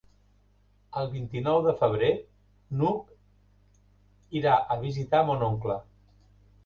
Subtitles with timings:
[1.01, 2.09] El vint-i-nou de febrer
[2.79, 5.77] n'Hug irà a visitar mon oncle.